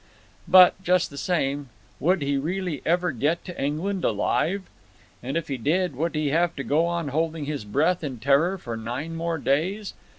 But—just 0.47 1.11
the 1.11 1.15
same, 1.17 1.69
would 1.99 2.23
he 2.23 2.35
really 2.35 2.81
ever 2.87 3.11
get 3.11 3.45
to 3.45 3.63
England 3.63 4.03
alive? 4.03 4.63
And 5.21 5.37
if 5.37 5.47
he 5.47 5.57
did, 5.57 5.95
would 5.95 6.15
he 6.15 6.29
have 6.29 6.55
to 6.55 6.63
go 6.63 6.87
on 6.87 7.09
holding 7.09 7.45
his 7.45 7.65
breath 7.65 8.03
in 8.03 8.17
terror 8.17 8.57
for 8.57 8.75
nine 8.75 9.15
more 9.15 9.37
days? 9.37 9.93